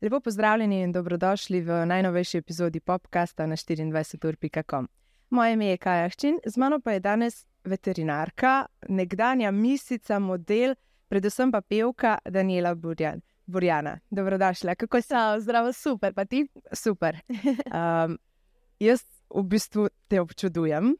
Lepo 0.00 0.20
pozdravljeni 0.20 0.80
in 0.82 0.92
dobrodošli 0.92 1.60
v 1.60 1.86
najnovejši 1.86 2.38
epizodi 2.38 2.80
podcasta 2.80 3.46
na 3.46 3.56
24.com. 3.56 4.88
Moje 5.30 5.52
ime 5.52 5.66
je 5.66 5.76
Kaja 5.76 6.08
Hčin, 6.08 6.38
z 6.46 6.56
mano 6.56 6.80
pa 6.80 6.92
je 6.92 7.00
danes 7.00 7.46
veterinarka, 7.64 8.66
nekdanja 8.88 9.50
misica, 9.50 10.18
model, 10.18 10.74
predvsem 11.08 11.52
pa 11.52 11.60
pevka 11.60 12.18
Daniela 12.24 12.74
Burjan. 12.74 13.20
Burjana, 13.46 13.98
dobrodošla. 14.10 14.74
Kako 14.74 15.00
si? 15.00 15.14
Zdravo, 15.38 15.72
super, 15.72 16.14
pa 16.14 16.24
ti? 16.24 16.46
Super. 16.72 17.16
Um, 17.28 18.18
jaz 18.80 19.04
v 19.34 19.42
bistvu 19.46 19.88
te 20.08 20.20
občudujem. 20.20 20.94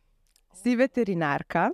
Si 0.55 0.77
veterinarka, 0.77 1.71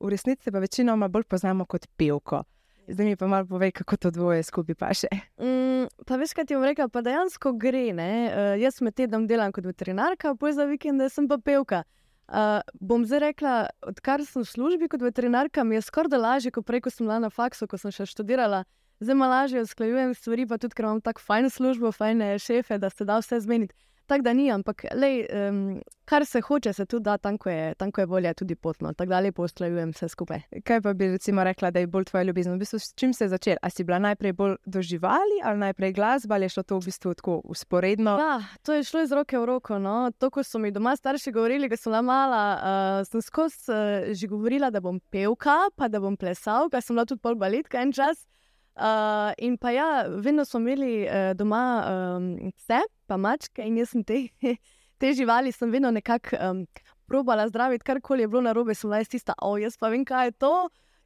v 0.00 0.10
resnici 0.12 0.50
pa 0.50 0.58
večinoma 0.58 1.08
bolj 1.08 1.24
poznamo 1.28 1.66
kot 1.66 1.86
pevko. 1.96 2.44
Zdaj 2.88 3.06
mi 3.06 3.16
pa 3.16 3.26
malo 3.26 3.46
povej, 3.48 3.72
kako 3.72 3.96
to 3.96 4.10
dvoje 4.10 4.42
skupaj 4.42 4.74
paše. 4.74 5.08
Mm, 5.40 5.88
pa 6.06 6.16
veš, 6.20 6.34
kaj 6.36 6.44
ti 6.44 6.56
bom 6.56 6.64
rekel, 6.64 6.88
pa 6.92 7.00
dejansko 7.00 7.54
gre. 7.56 7.88
Uh, 7.88 8.60
jaz 8.60 8.80
med 8.84 8.94
tednom 8.94 9.26
delam 9.26 9.52
kot 9.52 9.64
veterinarka, 9.64 10.34
pa 10.36 10.52
za 10.52 10.68
vikende 10.68 11.08
sem 11.08 11.28
pa 11.28 11.38
pevka. 11.40 11.84
Uh, 12.28 12.60
bom 12.80 13.04
zdaj 13.04 13.20
rekla, 13.20 13.54
odkar 13.84 14.24
sem 14.24 14.44
v 14.44 14.48
službi 14.48 14.88
kot 14.88 15.00
veterinarka, 15.04 15.64
mi 15.64 15.76
je 15.76 15.84
skoraj 15.84 16.12
da 16.12 16.20
lažje, 16.20 16.52
kot 16.52 16.64
prej, 16.68 16.84
ko 16.84 16.92
sem 16.92 17.08
bila 17.08 17.18
na 17.24 17.32
faksu, 17.32 17.68
ko 17.68 17.80
sem 17.80 17.92
še 17.92 18.08
študirala. 18.08 18.64
Zdaj 19.00 19.16
malo 19.16 19.32
lažje 19.32 19.64
usklajujem 19.64 20.14
stvari, 20.16 20.46
pa 20.48 20.60
tudi 20.60 20.76
ker 20.76 20.88
imam 20.88 21.00
tako 21.04 21.24
fajn 21.24 21.50
službo, 21.50 21.92
fajne 21.92 22.36
šefe, 22.38 22.78
da 22.78 22.92
se 22.92 23.04
da 23.04 23.18
vse 23.20 23.40
zmeniti. 23.44 23.76
Tako 24.06 24.22
da 24.22 24.32
ni, 24.32 24.50
ampak 24.52 24.84
lej, 24.94 25.26
um, 25.48 25.82
kar 26.04 26.26
se 26.26 26.40
hoče, 26.40 26.72
se 26.72 26.84
tudi 26.86 27.04
da, 27.04 27.16
tam, 27.18 27.38
ko 27.38 27.50
je, 27.50 27.74
tam, 27.74 27.92
ko 27.92 28.02
je 28.02 28.06
volja, 28.06 28.34
tudi 28.34 28.54
potno. 28.54 28.92
Tako 28.92 29.08
da 29.08 29.20
lepo 29.20 29.44
usklajujem 29.44 29.94
vse 29.94 30.08
skupaj. 30.08 30.42
Kaj 30.64 30.80
pa 30.84 30.92
bi 30.92 31.08
recimo 31.08 31.44
rekla, 31.44 31.70
da 31.70 31.80
je 31.80 31.86
bolj 31.86 32.04
tvoja 32.04 32.22
ljubezen? 32.22 32.52
V 32.54 32.58
bistvu, 32.58 32.78
s 32.78 32.92
čim 32.94 33.14
se 33.14 33.24
je 33.24 33.28
začela? 33.28 33.56
A 33.62 33.70
si 33.70 33.84
bila 33.84 33.98
najprej 33.98 34.32
bolj 34.32 34.56
doživali 34.66 35.40
ali 35.44 35.58
najprej 35.58 35.92
glasba 35.92 36.34
ali 36.34 36.44
je 36.44 36.48
šlo 36.48 36.62
to 36.62 36.78
v 36.78 36.84
bistvu 36.84 37.14
tako 37.14 37.40
usporedno? 37.44 38.18
Ja, 38.20 38.42
to 38.62 38.76
je 38.76 38.84
šlo 38.84 39.02
iz 39.02 39.12
roke 39.12 39.38
v 39.38 39.46
roko. 39.46 39.78
No. 39.78 40.10
To, 40.18 40.30
ko 40.30 40.44
so 40.44 40.58
mi 40.58 40.70
doma 40.70 40.96
starši 40.96 41.32
govorili, 41.32 41.68
da 41.68 41.76
sem 41.76 41.90
bila 41.90 42.02
mala, 42.02 42.44
uh, 42.54 43.08
sem 43.08 43.22
skozi 43.22 43.72
uh, 43.72 44.12
že 44.12 44.28
govorila, 44.28 44.70
da 44.70 44.80
bom 44.84 45.00
pevka, 45.10 45.56
pa 45.76 45.88
da 45.88 46.00
bom 46.00 46.16
plesal, 46.16 46.68
ker 46.68 46.84
sem 46.84 46.96
bila 46.96 47.08
tudi 47.08 47.24
pol 47.24 47.40
baletka 47.40 47.80
en 47.80 47.92
čas. 47.92 48.26
Uh, 48.74 49.30
in 49.38 49.54
pa 49.56 49.70
ja, 49.70 50.06
vedno 50.08 50.44
smo 50.44 50.60
imeli 50.60 51.06
uh, 51.06 51.30
doma 51.38 51.84
um, 51.86 52.50
pse, 52.56 52.80
pa 53.06 53.16
mačke, 53.16 53.62
in 53.62 53.76
jaz 53.78 53.92
sem 53.94 54.02
te, 54.02 54.24
te 55.00 55.12
živali, 55.14 55.52
sem 55.54 55.70
vedno 55.70 55.92
nekako 55.94 56.40
um, 56.40 56.64
probala 57.06 57.46
zdraviti, 57.48 57.84
karkoli 57.86 58.24
je 58.24 58.28
bilo 58.28 58.42
na 58.42 58.52
robe, 58.52 58.74
sem 58.74 58.90
bila 58.90 59.04
tista, 59.04 59.36
o, 59.42 59.54
jaz 59.62 59.78
pa 59.78 59.92
vem, 59.94 60.02
kaj 60.04 60.26
je 60.26 60.36
to. 60.42 60.52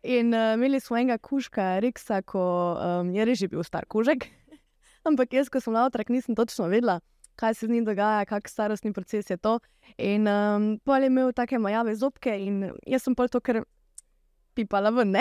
In 0.09 0.33
uh, 0.33 0.55
imeli 0.57 0.81
smo 0.81 0.97
enega 0.97 1.19
kužka, 1.19 1.77
Reksa, 1.85 2.23
ko 2.23 2.41
um, 2.81 3.13
je 3.13 3.25
reži 3.29 3.49
bil 3.53 3.61
star 3.67 3.85
kužek. 3.85 4.25
Ampak 5.09 5.37
jaz, 5.37 5.53
ko 5.53 5.61
sem 5.61 5.75
bila 5.75 5.85
otrok, 5.91 6.09
nisem 6.15 6.39
točno 6.39 6.71
vedela, 6.73 7.01
kaj 7.37 7.55
se 7.55 7.67
z 7.67 7.75
njim 7.75 7.85
dogaja, 7.85 8.25
kakšen 8.25 8.55
starostni 8.55 8.93
proces 8.97 9.29
je 9.29 9.37
to. 9.37 9.59
In 9.99 10.25
um, 10.25 10.79
pol 10.85 11.05
je 11.05 11.13
imel 11.13 11.35
take 11.37 11.61
majave 11.61 11.99
zobke, 12.01 12.33
in 12.33 12.71
jaz 12.87 13.05
sem 13.05 13.19
pol 13.19 13.29
to, 13.29 13.45
ker 13.45 13.61
pipala 14.57 14.95
ven. 14.95 15.19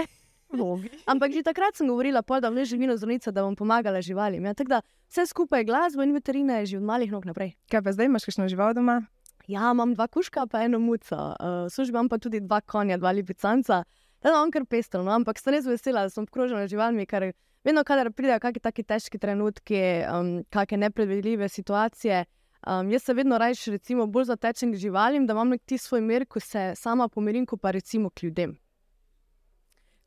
Ampak 1.11 1.33
že 1.35 1.43
takrat 1.43 1.75
sem 1.75 1.87
govorila, 1.87 2.23
pol, 2.23 2.39
da 2.41 2.51
vležem 2.51 2.79
vino 2.79 2.95
zdravnica, 2.95 3.31
da 3.35 3.43
bom 3.43 3.55
pomagala 3.55 4.01
živalim. 4.01 4.45
Ja, 4.47 4.53
da, 4.53 4.81
vse 5.11 5.27
skupaj 5.27 5.63
je 5.63 5.67
glasba 5.67 6.07
in 6.07 6.15
veterina 6.15 6.61
je 6.63 6.73
že 6.73 6.77
od 6.77 6.87
malih 6.87 7.11
nog 7.11 7.27
naprej. 7.27 7.55
Kaj 7.71 7.83
pa 7.83 7.91
zdaj 7.91 8.07
imaš, 8.07 8.27
kakšno 8.27 8.47
žival 8.47 8.73
doma? 8.77 9.01
Ja, 9.47 9.71
imam 9.71 9.93
dva 9.95 10.07
kuška, 10.07 10.47
pa 10.51 10.63
eno 10.63 10.79
muco. 10.79 11.15
Uh, 11.15 11.67
Službi 11.71 11.95
imam 11.95 12.09
pa 12.09 12.17
tudi 12.19 12.39
dva 12.43 12.61
konja, 12.61 12.97
dva 12.97 13.11
lipicanca. 13.15 13.83
Da, 14.23 14.31
no, 14.31 14.41
on 14.43 14.51
kar 14.51 14.65
pestro, 14.65 15.03
no? 15.03 15.11
ampak 15.11 15.39
sem 15.39 15.53
res 15.53 15.67
vesela, 15.67 16.03
da 16.07 16.11
sem 16.11 16.25
obkrožena 16.25 16.65
z 16.65 16.75
živalmi, 16.75 17.05
ker 17.07 17.31
vedno, 17.63 17.83
kadar 17.87 18.09
pridejo 18.11 18.41
kakšni 18.43 18.63
taki 18.63 18.83
težki 18.83 19.19
trenutki, 19.21 19.81
um, 20.09 20.31
kakšne 20.51 20.87
nepredvidljive 20.87 21.47
situacije. 21.53 22.25
Um, 22.67 22.89
jaz 22.91 23.05
se 23.07 23.13
vedno 23.13 23.37
rajš, 23.39 23.67
recimo, 23.77 24.07
bolj 24.07 24.33
zatečem 24.33 24.73
k 24.73 24.81
živalim, 24.81 25.27
da 25.27 25.37
imam 25.37 25.53
nek 25.53 25.61
ti 25.63 25.77
svoj 25.77 26.01
mir, 26.01 26.25
ko 26.25 26.39
se 26.43 26.73
sama 26.75 27.07
pomirim, 27.07 27.45
ko 27.45 27.55
pa 27.57 27.71
recimo 27.71 28.09
k 28.09 28.27
ljudem. 28.27 28.57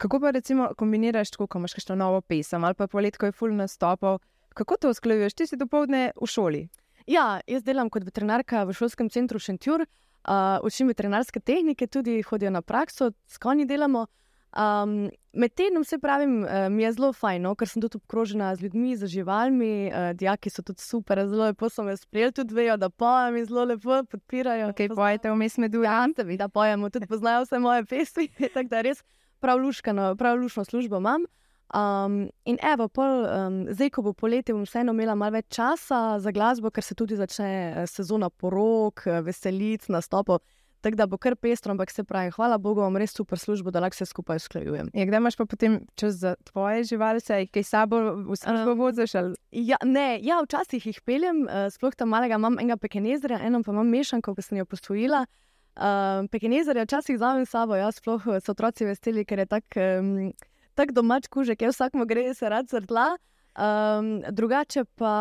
Kako 0.00 0.20
pa 0.20 0.30
recimo 0.30 0.70
kombiniraš, 0.80 1.34
ko 1.36 1.58
imaš 1.58 1.74
še 1.76 1.94
novo 1.96 2.22
pesem 2.24 2.64
ali 2.64 2.74
pa 2.74 2.86
polet, 2.88 3.18
ko 3.20 3.28
je 3.28 3.34
full 3.36 3.52
nastopov, 3.52 4.22
kako 4.56 4.78
to 4.80 4.92
usklajuješ? 4.94 5.34
Ti 5.36 5.46
si 5.50 5.58
dopoledne 5.60 6.14
v 6.16 6.28
šoli. 6.34 6.62
Ja, 7.04 7.42
jaz 7.44 7.66
delam 7.66 7.90
kot 7.92 8.06
veterinarka 8.08 8.62
v 8.64 8.76
šolskem 8.78 9.10
centru 9.12 9.36
Šentjur, 9.36 9.84
uh, 9.84 10.56
učim 10.64 10.88
veterinarske 10.88 11.42
tehnike, 11.44 11.84
tudi 11.84 12.22
hodijo 12.24 12.54
na 12.54 12.64
prakso, 12.64 13.10
s 13.28 13.36
konji 13.36 13.68
delamo. 13.68 14.06
Um, 14.56 15.10
med 15.36 15.52
tednom 15.54 15.84
se 15.84 16.00
pravim, 16.00 16.40
uh, 16.42 16.72
mi 16.72 16.86
je 16.86 16.94
zelo 16.96 17.12
fajn, 17.12 17.44
no, 17.44 17.52
ker 17.54 17.68
sem 17.68 17.84
tudi 17.84 18.00
obkrožena 18.00 18.54
z 18.56 18.70
ljudmi, 18.70 18.96
z 18.96 19.12
živalmi, 19.18 19.72
uh, 19.92 20.10
dijaki 20.16 20.48
so 20.48 20.64
tudi 20.64 20.80
super, 20.80 21.20
zelo 21.28 21.52
lepo 21.52 21.68
so 21.68 21.84
me 21.84 21.92
sprejeli, 22.00 22.38
tudi 22.40 22.56
vejo, 22.56 22.80
da 22.80 22.88
pojem 22.88 23.36
in 23.36 23.46
zelo 23.52 23.68
lepo 23.68 24.00
podpirajo. 24.16 24.72
Kaj 24.80 24.94
pojete 24.96 25.36
vmes 25.36 25.60
med 25.60 25.76
ujami? 25.76 26.40
Da 26.40 26.48
pojemo, 26.48 26.88
tudi 26.88 27.06
poznajo 27.06 27.44
vse 27.44 27.60
moje 27.60 27.84
pesmi, 27.84 28.30
tako 28.56 28.68
da 28.72 28.86
res 28.88 29.04
prav 29.40 29.58
luškano, 29.58 30.14
prav 30.16 30.38
lušno 30.40 30.64
službo 30.64 31.00
imam. 31.00 31.26
Um, 31.74 32.30
in 32.44 32.58
evo, 32.66 32.88
pol, 32.88 33.26
um, 33.30 33.58
zdaj, 33.70 33.92
ko 33.94 34.02
bo 34.02 34.12
poletje, 34.12 34.54
bom 34.56 34.64
vseeno 34.66 34.90
imela 34.90 35.14
malo 35.14 35.36
več 35.38 35.52
časa 35.54 36.18
za 36.18 36.32
glasbo, 36.34 36.72
ker 36.74 36.82
se 36.82 36.96
tudi 36.98 37.14
začne 37.14 37.50
eh, 37.50 37.84
sezona 37.86 38.26
porok, 38.30 39.04
eh, 39.06 39.20
veselic, 39.22 39.86
nastopov. 39.86 40.42
Tako 40.80 40.96
da 40.96 41.06
bo 41.06 41.18
kar 41.20 41.36
pestro, 41.36 41.70
ampak 41.70 41.92
se 41.92 42.02
pravi, 42.08 42.32
hvala 42.34 42.56
Bogu, 42.58 42.80
imam 42.80 42.96
res 42.98 43.12
super 43.14 43.38
službo, 43.38 43.70
da 43.70 43.82
lahko 43.84 44.00
se 44.00 44.08
skupaj 44.08 44.40
usklajujem. 44.40 44.88
Ja, 44.96 45.04
kdaj 45.06 45.20
imaš 45.20 45.36
pa 45.36 45.44
potem 45.46 45.76
čas 45.94 46.16
za 46.22 46.34
tvoje 46.48 46.88
živali, 46.88 47.20
kaj 47.52 47.66
sabo 47.68 48.00
v 48.16 48.38
službo 48.40 48.74
voziš? 48.80 49.14
Ja, 49.52 49.78
ne, 49.84 50.08
ja, 50.24 50.40
včasih 50.42 50.86
jih 50.90 51.02
peljem, 51.06 51.44
uh, 51.44 51.68
sploh 51.70 51.94
tam 51.94 52.10
malega 52.16 52.40
imam 52.40 52.58
enega 52.58 52.80
pekenezerja, 52.80 53.44
eno 53.46 53.62
pa 53.62 53.76
imam 53.76 53.92
mešanko, 53.92 54.34
ki 54.34 54.46
sem 54.48 54.58
jo 54.58 54.66
posvojila. 54.66 55.26
Um, 55.76 56.28
Pekinezerje 56.28 56.84
včasih 56.84 57.16
vzamem 57.16 57.46
s 57.46 57.54
sabo, 57.54 57.76
jaz 57.78 58.00
sploh 58.00 58.26
eh, 58.26 58.40
so 58.42 58.52
otroci 58.52 58.84
veseli, 58.84 59.24
ker 59.24 59.38
je 59.38 59.46
tako 59.46 59.84
um, 60.00 60.32
tak 60.74 60.92
domač 60.92 61.28
kužek, 61.30 61.62
jaz 61.62 61.78
vsakmo 61.78 62.06
gre, 62.10 62.26
se 62.34 62.48
rad 62.48 62.68
zrtla. 62.68 63.14
Um, 63.50 64.20
drugače 64.30 64.84
pa 64.98 65.14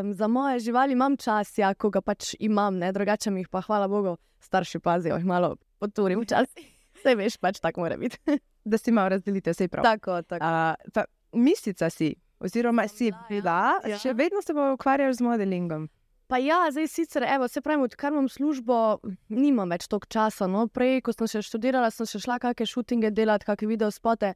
um, 0.00 0.14
za 0.14 0.28
moje 0.28 0.58
živali 0.60 0.92
imam 0.92 1.16
čas, 1.16 1.52
ja, 1.58 1.74
ko 1.74 1.90
ga 1.90 2.00
pač 2.00 2.34
imam, 2.38 2.78
ne? 2.78 2.92
drugače 2.92 3.30
mi 3.30 3.44
jih 3.44 3.48
pa, 3.48 3.62
hvala 3.62 3.88
Bogu, 3.88 4.16
starši 4.42 4.80
pazijo, 4.80 5.16
jih 5.16 5.26
malo 5.26 5.56
poturim 5.78 6.22
včasih. 6.22 6.66
Vse 6.98 7.14
veš, 7.14 7.36
pač 7.38 7.60
tako 7.62 7.86
mora 7.86 7.96
biti. 7.96 8.18
da 8.64 8.78
si 8.78 8.92
malo 8.92 9.08
razdelite, 9.08 9.50
vse 9.50 9.68
prav. 9.68 9.84
Tako, 9.84 10.22
tako. 10.22 10.44
Uh, 10.44 11.04
Mislica 11.32 11.90
si, 11.90 12.14
oziroma 12.40 12.88
si 12.88 13.12
ja. 13.12 13.22
bila, 13.28 13.60
ja. 13.86 13.98
še 13.98 14.12
vedno 14.18 14.42
se 14.42 14.54
bo 14.54 14.72
ukvarjal 14.74 15.12
z 15.12 15.24
modelingom. 15.24 15.88
Pa 16.28 16.36
ja, 16.38 16.66
zdaj 16.70 16.86
sicer, 16.92 17.24
evo, 17.24 17.48
se 17.48 17.60
pravi, 17.60 17.82
odkar 17.82 18.12
imam 18.12 18.26
službo, 18.28 18.98
nimam 19.32 19.70
več 19.72 19.86
toliko 19.88 20.10
časa. 20.12 20.44
No? 20.46 20.66
Prej, 20.68 21.00
ko 21.06 21.14
sem 21.16 21.30
še 21.32 21.40
študirala, 21.46 21.88
sem 21.88 22.04
še 22.04 22.20
šla 22.20 22.36
kakšne 22.42 22.66
šutinge 22.68 23.10
delati, 23.16 23.48
kakšne 23.48 23.68
video 23.70 23.88
spote. 23.88 24.34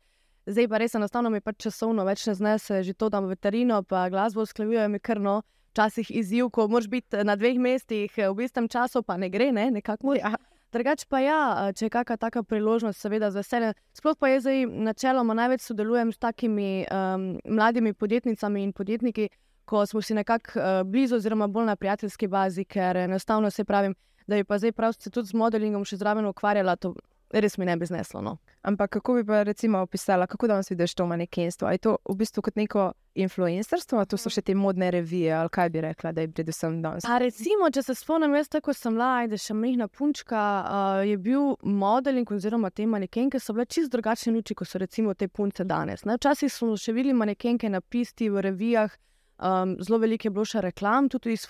Zdaj 0.48 0.69
pa 0.72 0.80
res 0.80 0.97
enostavno 0.97 1.30
mi 1.30 1.42
pač 1.44 1.60
časovno 1.66 2.06
več 2.08 2.25
ne 2.30 2.34
znese, 2.38 2.80
že 2.82 2.94
to 2.97 3.10
tam 3.12 3.28
veterino, 3.28 3.82
pa 3.84 4.06
glasbo 4.08 4.47
usklajujejo 4.47 4.88
mi 4.88 5.03
krno. 5.04 5.42
Včasih 5.72 6.08
izziv, 6.16 6.48
ko 6.53 6.66
moraš 6.69 6.88
biti 6.92 7.20
na 7.28 7.36
dveh 7.36 7.60
mestih 7.60 8.16
v 8.16 8.44
istem 8.44 8.72
času, 8.72 9.04
pa 9.04 9.19
ne 9.20 9.28
gre, 9.28 9.53
ne? 9.53 9.69
nekako. 9.76 10.16
Ja. 10.16 10.32
Drugač 10.72 11.04
pa 11.04 11.20
ja, 11.20 11.38
če 11.76 11.91
je 11.91 11.92
kakšna 11.92 12.16
taka 12.16 12.41
priložnost, 12.48 13.04
seveda 13.04 13.28
z 13.28 13.42
veseljem. 13.42 13.76
Sploh 13.92 14.16
pa 14.16 14.32
jaz 14.32 14.48
zdaj 14.48 14.64
načeloma 14.88 15.36
največ 15.36 15.69
sodelujem 15.69 16.16
s 16.16 16.20
takimi 16.20 16.86
um, 16.88 17.34
mladimi 17.44 17.92
podjetnicami 17.92 18.64
in 18.64 18.72
podjetniki, 18.72 19.28
ko 19.65 19.87
smo 19.87 20.03
si 20.03 20.15
nekako 20.15 20.59
uh, 20.59 20.83
blizu, 20.84 21.17
oziroma 21.17 21.47
bolj 21.47 21.67
na 21.67 21.77
prijateljski 21.77 22.28
bazi, 22.28 22.65
ker 22.65 22.97
enostavno 22.97 23.50
se 23.50 23.65
pravim, 23.65 23.95
da 24.27 24.37
bi 24.37 24.45
pa 24.45 24.59
zdaj 24.59 24.73
prav 24.73 24.93
se 24.93 25.11
tudi 25.11 25.28
z 25.28 25.34
modelingom 25.34 25.84
še 25.84 25.97
zraven 25.97 26.27
ukvarjala, 26.27 26.77
to 26.77 26.95
res 27.41 27.59
mi 27.59 27.65
ne 27.65 27.77
bi 27.77 27.86
zneslo. 27.86 28.21
No. 28.21 28.36
Ampak 28.63 28.91
kako 28.91 29.15
bi 29.15 29.25
pa 29.25 29.42
recimo 29.42 29.78
opisala, 29.78 30.27
kako 30.27 30.47
danes 30.47 30.71
vidiš 30.71 30.95
to 30.95 31.07
manekenstvo? 31.07 31.71
Je 31.71 31.78
to 31.78 31.97
v 32.09 32.16
bistvu 32.16 32.42
kot 32.42 32.57
neko 32.57 32.92
influencerstvo, 33.15 33.98
ali 33.98 34.07
to 34.07 34.16
so 34.16 34.31
še 34.33 34.42
te 34.42 34.54
modne 34.54 34.91
revije, 34.91 35.33
ali 35.34 35.51
kaj 35.53 35.71
bi 35.71 35.81
rekla, 35.84 36.13
da 36.13 36.25
je 36.25 36.31
predvsem 36.33 36.78
danes? 36.83 37.04
A 37.09 37.19
recimo, 37.21 37.71
če 37.72 37.83
se 37.83 37.97
spomnim, 37.98 38.34
jaz 38.36 38.48
tako 38.53 38.75
sem 38.77 38.95
bila, 38.97 39.27
da 39.28 39.41
še 39.41 39.57
mehna 39.57 39.89
punčka, 39.89 40.42
uh, 40.63 41.03
je 41.09 41.19
bil 41.21 41.54
modeling 41.63 42.31
oziroma 42.33 42.71
te 42.71 42.86
manekenke 42.86 43.41
so 43.41 43.57
bile 43.57 43.66
čist 43.66 43.92
drugačne 43.92 44.34
luči, 44.36 44.57
kot 44.57 44.69
so 44.69 44.81
recimo 44.81 45.15
te 45.15 45.28
punce 45.28 45.65
danes. 45.69 46.07
Ne? 46.09 46.16
Včasih 46.21 46.53
smo 46.53 46.77
še 46.77 46.95
videli 46.97 47.16
manekenke 47.16 47.71
na 47.72 47.81
pisti 47.81 48.31
v 48.31 48.47
revijah, 48.48 48.95
um, 49.42 49.77
zelo 49.80 49.98
veliko 49.98 50.28
je 50.28 50.30
bilo 50.30 50.44
še 50.44 50.62
reklam, 50.62 51.09
tudi 51.09 51.34
iz 51.34 51.47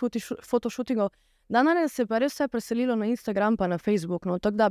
fotoshootingov. 0.48 1.12
Danes 1.52 1.92
se 1.92 2.02
je 2.02 2.06
pa 2.08 2.18
res 2.18 2.34
vse 2.34 2.48
preselilo 2.48 2.96
na 2.96 3.06
Instagram 3.06 3.56
in 3.60 3.70
na 3.70 3.78
Facebook. 3.78 4.24
No, 4.26 4.38
da, 4.38 4.70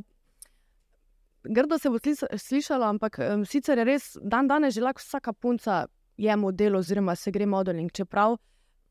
grdo 1.44 1.78
se 1.78 1.90
bo 1.90 1.98
slišalo, 2.38 2.86
ampak 2.86 3.20
um, 3.20 3.46
sicer 3.46 3.78
je 3.78 3.86
res 3.86 4.18
dan 4.22 4.48
danes 4.48 4.74
že 4.74 4.82
lahko 4.82 5.02
vsaka 5.02 5.34
punca 5.34 5.86
je 6.18 6.36
model 6.36 6.76
oziroma 6.76 7.16
se 7.16 7.32
gre 7.32 7.46
modeling. 7.46 7.92
Čeprav 7.92 8.38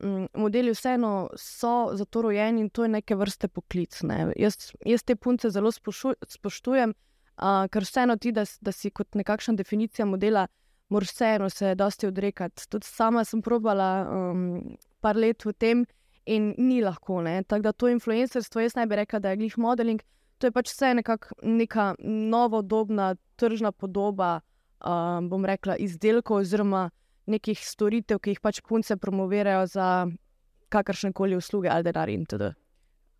m, 0.02 0.28
modeli 0.34 0.70
vseeno 0.70 1.30
so 1.36 1.90
za 1.94 2.04
to 2.04 2.22
rojeni 2.22 2.60
in 2.60 2.70
to 2.70 2.82
je 2.82 2.88
neke 2.88 3.14
vrste 3.14 3.48
poklic. 3.48 4.02
Ne. 4.02 4.32
Jaz, 4.36 4.72
jaz 4.86 5.02
te 5.02 5.16
punce 5.16 5.50
zelo 5.50 5.72
spošu, 5.72 6.14
spoštujem, 6.28 6.94
uh, 6.94 7.66
ker 7.70 7.82
vseeno 7.82 8.16
ti, 8.16 8.32
da, 8.32 8.44
da 8.60 8.72
si 8.72 8.90
kot 8.90 9.14
nekakšna 9.14 9.54
definicija 9.54 10.06
modela, 10.06 10.46
moraš 10.90 11.14
vseeno 11.14 11.50
se 11.50 11.74
dosti 11.74 12.06
odrekati. 12.06 12.68
Tudi 12.68 12.86
sama 12.86 13.24
sem 13.24 13.42
probala 13.42 14.06
um, 14.10 14.76
par 15.00 15.16
let 15.16 15.44
v 15.44 15.52
tem 15.52 15.84
in 16.26 16.54
ni 16.58 16.82
lahko. 16.82 17.22
Tako 17.46 17.62
da 17.62 17.72
to 17.72 17.88
influencerstvo, 17.88 18.60
jaz 18.60 18.76
naj 18.76 18.86
bi 18.86 18.96
rekla, 18.96 19.18
da 19.18 19.30
je 19.30 19.36
glih 19.36 19.58
modeling. 19.58 20.02
To 20.38 20.46
je 20.46 20.52
pač 20.52 20.72
vse 20.72 20.94
nekako 20.94 21.34
neka 21.42 21.94
novodobna 22.04 23.14
tržna 23.36 23.72
podoba, 23.72 24.40
um, 24.84 25.28
bom 25.28 25.44
rekla, 25.44 25.76
izdelkov 25.76 26.42
oziroma 26.42 26.88
nekih 27.26 27.60
storitev, 27.60 28.18
ki 28.18 28.34
jih 28.34 28.40
pač 28.42 28.60
punce 28.66 28.96
promovirajo 28.96 29.66
za 29.66 29.86
kakršne 30.68 31.12
koli 31.12 31.36
usluge 31.36 31.68
ali 31.68 31.84
denar 31.84 32.08
in 32.08 32.26
tudi. 32.26 32.50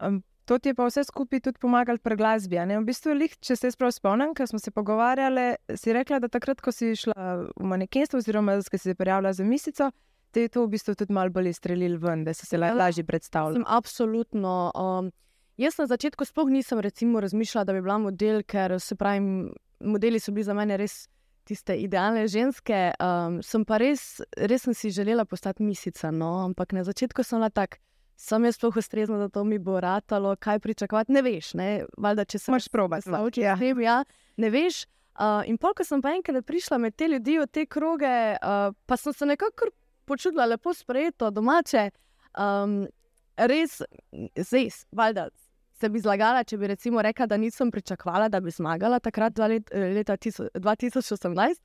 Um, 0.01 0.23
to 0.51 0.59
ti 0.59 0.69
je 0.69 0.75
pa 0.75 0.89
vse 0.89 1.05
skupaj 1.05 1.41
tudi 1.41 1.59
pomagalo 1.63 1.99
pri 2.03 2.17
glasbi. 2.19 2.59
V 2.59 2.83
bistvu, 2.83 3.15
lih, 3.15 3.35
če 3.39 3.55
se 3.57 3.71
prav 3.79 3.93
spomnim, 3.95 4.33
ko 4.35 4.49
smo 4.51 4.59
se 4.59 4.73
pogovarjali, 4.75 5.45
si 5.79 5.93
rekla, 5.95 6.19
da 6.19 6.27
takrat, 6.29 6.59
ko 6.59 6.73
si 6.75 6.97
šla 6.99 7.27
v 7.55 7.67
manekenstvo, 7.71 8.19
oziroma 8.19 8.57
da 8.59 8.65
si 8.67 8.79
se 8.83 8.95
prijavila 8.99 9.31
za 9.33 9.47
misico, 9.47 9.93
te 10.35 10.43
je 10.43 10.51
to 10.51 10.65
v 10.65 10.73
bistvu 10.73 10.97
tudi 10.99 11.15
malo 11.15 11.31
bolj 11.31 11.53
streljil 11.55 11.95
ven, 12.03 12.25
da 12.27 12.35
si 12.35 12.51
se 12.51 12.59
la, 12.59 12.73
lažje 12.75 13.05
predstavljala. 13.07 13.63
Absolutno. 13.79 14.73
Um, 14.75 15.13
jaz 15.55 15.79
na 15.79 15.87
začetku 15.87 16.27
sploh 16.27 16.51
nisem 16.51 16.83
recimo, 16.83 17.23
razmišljala, 17.23 17.69
da 17.71 17.77
bi 17.77 17.85
bila 17.87 18.01
model, 18.03 18.43
ker 18.43 18.75
se 18.83 18.99
pravi, 18.99 19.23
modeli 19.87 20.19
so 20.19 20.35
bili 20.35 20.49
za 20.51 20.57
mene 20.59 20.81
res 20.83 21.05
tiste 21.47 21.77
idealne 21.79 22.27
ženske. 22.27 22.81
Um, 22.99 23.39
sem 23.47 23.63
pa 23.63 23.79
res, 23.79 24.19
res 24.35 24.67
sem 24.67 24.75
si 24.75 24.91
želela 24.91 25.25
postati 25.31 25.63
misica. 25.63 26.11
No? 26.11 26.41
Ampak 26.49 26.75
na 26.75 26.83
začetku 26.83 27.23
sem 27.23 27.39
bila 27.39 27.55
tak, 27.55 27.79
sem 28.21 28.45
jaz 28.45 28.59
sploh 28.59 28.77
ustrezna, 28.77 29.19
da 29.19 29.29
to 29.33 29.45
mi 29.45 29.59
bo 29.59 29.79
ratalo, 29.81 30.35
kaj 30.37 30.59
pričakovati. 30.61 31.13
Ne 31.13 31.23
veš, 31.25 31.55
ne? 31.57 31.69
Valjda, 31.97 32.27
če 32.29 32.39
se 32.39 32.53
lahko 32.53 32.73
probaš, 32.73 33.09
naučiš. 33.09 33.45
Ja. 33.45 33.57
ja, 33.81 33.99
ne 34.37 34.51
veš. 34.53 34.85
Uh, 35.21 35.43
in 35.49 35.59
polk 35.61 35.83
sem 35.85 36.01
pa 36.05 36.13
enkrat 36.17 36.47
prišla 36.47 36.79
med 36.81 36.97
te 36.97 37.09
ljudi 37.09 37.39
v 37.41 37.47
te 37.51 37.67
kroge, 37.67 38.13
uh, 38.37 38.71
pa 38.87 38.97
sem 38.97 39.13
se 39.13 39.27
nekako 39.27 39.71
počutila 40.09 40.47
lepo 40.49 40.73
sprejeto, 40.75 41.31
domače. 41.31 41.91
Um, 42.39 42.85
res, 43.37 43.81
zdaj, 44.37 44.71
valjda, 44.97 45.29
se 45.81 45.89
bi 45.89 46.01
zlagala, 46.01 46.45
če 46.45 46.61
bi 46.61 46.71
recimo 46.71 47.03
rekla, 47.03 47.27
da 47.27 47.41
nisem 47.41 47.73
pričakovala, 47.73 48.29
da 48.29 48.41
bi 48.41 48.53
zmagala 48.53 49.01
takrat, 49.01 49.39
let, 49.41 49.73
leta 49.73 50.17
2018. 50.17 51.61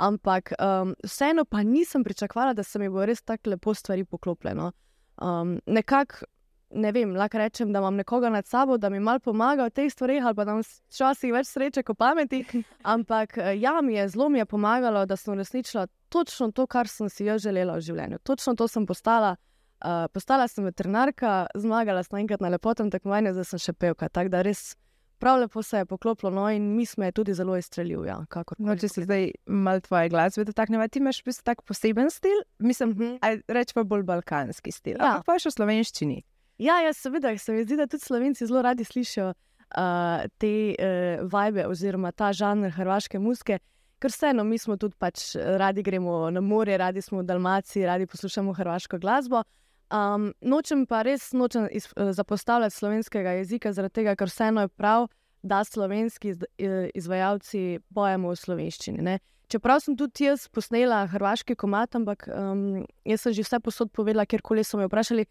Ampak 0.00 0.52
um, 0.58 0.94
vseeno 1.04 1.44
pa 1.44 1.62
nisem 1.66 2.04
pričakovala, 2.04 2.54
da 2.54 2.62
se 2.62 2.78
mi 2.78 2.88
bo 2.90 3.04
res 3.06 3.22
tako 3.22 3.54
lepo 3.54 3.74
stvari 3.74 4.04
poklopljeno. 4.04 4.72
Um, 5.20 5.58
nekako, 5.66 6.24
ne 6.70 6.92
vem, 6.92 7.12
lahko 7.16 7.38
rečem, 7.38 7.72
da 7.72 7.82
imam 7.82 7.96
nekoga 7.96 8.30
nad 8.30 8.46
sabo, 8.46 8.78
da 8.78 8.88
mi 8.88 9.00
malo 9.00 9.20
pomaga 9.20 9.66
v 9.68 9.74
teh 9.74 9.92
stvareh, 9.92 10.24
ali 10.24 10.34
pa 10.34 10.44
da 10.44 10.56
imam 10.56 10.64
včasih 10.64 11.34
več 11.34 11.50
sreče 11.50 11.84
kot 11.84 11.98
pameti. 11.98 12.44
Ampak 12.94 13.36
ja, 13.60 13.80
mi 13.82 13.94
je 13.94 14.08
zelo 14.08 14.28
mi 14.28 14.38
je 14.38 14.46
pomagalo, 14.46 15.04
da 15.06 15.16
sem 15.16 15.34
uresničila 15.34 15.86
točno 16.08 16.50
to, 16.52 16.66
kar 16.66 16.88
sem 16.88 17.08
si 17.08 17.28
jaz 17.28 17.42
želela 17.42 17.76
v 17.76 17.86
življenju. 17.88 18.20
Točno 18.24 18.54
to 18.56 18.68
sem 18.68 18.86
postala. 18.86 19.36
Uh, 19.80 20.04
postala 20.12 20.48
sem 20.48 20.64
veterinarka, 20.64 21.46
zmagala 21.56 22.02
sem 22.04 22.18
enkrat 22.20 22.40
na 22.44 22.50
lepotnem 22.52 22.90
tekmovanju, 22.92 23.32
zdaj 23.32 23.48
sem 23.52 23.62
še 23.64 23.72
pevka. 23.72 24.08
Tako 24.12 24.32
da 24.32 24.42
res 24.44 24.74
prav 25.20 25.40
lepo 25.40 25.62
se 25.62 25.82
je 25.82 25.86
poklopilo, 25.86 26.30
no 26.32 26.48
in 26.50 26.74
mi 26.76 26.86
smo 26.86 27.10
tudi 27.12 27.34
zelo 27.34 27.56
izstreljili. 27.56 28.08
Ja, 28.08 28.18
no, 28.58 28.76
če 28.76 28.88
se 28.88 29.04
zdaj 29.04 29.30
malo 29.46 29.80
tvoje 29.84 30.08
glasbe 30.08 30.44
dotaknemo, 30.48 30.88
ti 30.88 30.98
imaš 30.98 31.20
v 31.22 31.30
bistvu 31.30 31.44
tak 31.44 31.62
poseben 31.68 32.10
stil, 32.10 32.42
mislim, 32.58 32.90
mm 32.90 33.18
-hmm. 33.20 33.42
reč 33.48 33.72
pa 33.72 33.84
bolj 33.84 34.02
balkanski 34.02 34.72
stil. 34.72 34.96
Ja, 35.00 35.20
pa 35.26 35.38
še 35.38 35.52
v 35.52 35.52
slovenščini. 35.52 36.22
Ja, 36.58 36.80
ja, 36.80 36.92
seveda, 36.92 37.38
se 37.38 37.52
mi 37.52 37.64
zdi, 37.64 37.76
da 37.76 37.86
tudi 37.86 38.04
slovenci 38.04 38.46
zelo 38.46 38.62
radi 38.62 38.84
slišijo 38.84 39.28
uh, 39.28 40.24
te 40.38 40.74
uh, 40.78 41.24
vibe 41.24 41.66
oziroma 41.66 42.12
ta 42.12 42.32
žanr 42.32 42.70
hrvaške 42.70 43.18
muske. 43.18 43.58
Ker 44.00 44.10
vseeno, 44.10 44.44
mi 44.44 44.58
smo 44.58 44.76
tudi 44.76 44.96
pač 44.98 45.36
radi 45.36 45.82
gremo 45.82 46.30
na 46.30 46.40
more, 46.40 46.76
radi 46.76 47.02
smo 47.02 47.18
v 47.18 47.24
Dalmaciji, 47.28 47.86
radi 47.86 48.06
poslušamo 48.06 48.52
hrvaško 48.52 48.98
glasbo. 48.98 49.42
Um, 49.90 50.28
nočem 50.40 50.84
pa 50.86 51.00
res 51.02 51.32
nočem 51.34 51.66
iz, 51.74 51.88
uh, 51.96 52.12
zapostavljati 52.14 52.74
slovenskega 52.76 53.32
jezika, 53.40 53.72
zaradi 53.74 53.98
tega, 53.98 54.14
ker 54.14 54.30
vseeno 54.30 54.62
je 54.62 54.70
prav, 54.78 55.08
da 55.42 55.64
slovenski 55.64 56.30
iz, 56.30 56.44
uh, 56.44 56.86
izvajalci 56.94 57.80
pojemo 57.94 58.30
v 58.30 58.38
slovenščini. 58.38 59.02
Ne? 59.02 59.18
Čeprav 59.50 59.80
sem 59.82 59.96
tudi 59.98 60.28
jaz 60.28 60.44
posnela 60.54 61.00
hrvaški 61.10 61.56
komat, 61.58 61.98
ampak 61.98 62.28
um, 62.30 62.84
jaz 63.02 63.24
sem 63.24 63.34
že 63.34 63.42
vse 63.42 63.58
posod 63.64 63.90
povedala, 63.90 64.28
kjerkoli 64.30 64.62
so 64.62 64.78
me 64.78 64.86
vprašali. 64.86 65.26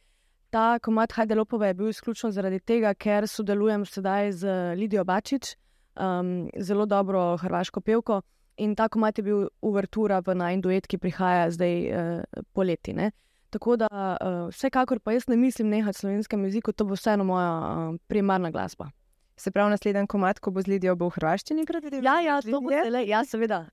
Ta 0.51 0.79
komat 0.83 1.13
Hajde 1.13 1.37
Lopove 1.37 1.69
je 1.69 1.77
bil 1.77 1.93
izključno 1.93 2.31
zaradi 2.35 2.59
tega, 2.59 2.91
ker 2.97 3.29
sodelujem 3.29 3.85
sedaj 3.85 4.31
z 4.41 4.57
Lidijo 4.75 5.05
Bačič, 5.05 5.53
um, 5.95 6.49
zelo 6.57 6.89
dobro 6.89 7.37
hrvaško 7.37 7.79
pevko. 7.85 8.21
In 8.59 8.75
ta 8.75 8.89
komat 8.89 9.21
je 9.21 9.23
bil 9.23 9.47
uvertura 9.61 10.19
v 10.25 10.35
najn 10.35 10.61
duet, 10.65 10.89
ki 10.89 10.97
prihaja 10.99 11.47
zdaj 11.53 11.75
uh, 11.87 12.43
poleti. 12.51 12.97
Uh, 12.97 13.13
Tako 13.49 13.75
da, 13.81 13.89
uh, 13.89 14.49
vsekakor 14.53 14.99
pa 14.99 15.11
jaz 15.11 15.27
ne 15.27 15.37
mislim 15.37 15.69
nehati 15.69 15.99
slovenskem 15.99 16.43
jeziku, 16.45 16.71
to 16.71 16.85
bo 16.85 16.93
vseeno 16.93 17.23
moja 17.23 17.49
uh, 17.49 17.95
primarna 18.07 18.51
glasba. 18.51 18.91
Se 19.39 19.51
pravi, 19.51 19.71
naslednji 19.71 20.07
komat, 20.07 20.39
ko 20.39 20.51
bo 20.51 20.61
zlidijo, 20.61 20.95
bo 20.99 21.07
v 21.07 21.15
hrvaščini 21.15 21.63
gradil? 21.65 22.03
Ja, 22.03 22.19
ja, 22.21 22.41
to 22.43 22.59
bo 22.61 22.69
le, 22.69 23.05
ja, 23.07 23.23
seveda. 23.25 23.65